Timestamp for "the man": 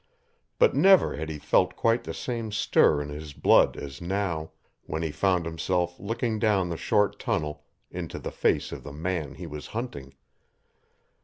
8.81-9.35